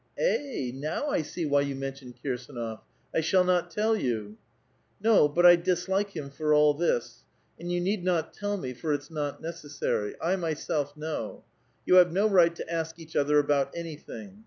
[0.17, 2.79] "j&Vi/ now I see why you mention Kirsdnof;
[3.13, 4.29] I shall not tell vou!
[4.29, 4.35] '*^'
[4.99, 5.27] No!
[5.27, 7.23] but I dislike him for all this;
[7.59, 10.15] and you need not tell me, for it'd not necessary.
[10.19, 11.43] I myself know.
[11.85, 14.37] You have no right to ask each other about p^uything.